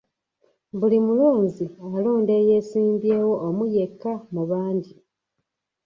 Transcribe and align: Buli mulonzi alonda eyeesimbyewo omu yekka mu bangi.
Buli 0.79 0.97
mulonzi 1.07 1.65
alonda 1.95 2.33
eyeesimbyewo 2.41 3.33
omu 3.47 3.63
yekka 3.75 4.11
mu 4.33 4.43
bangi. 4.49 4.93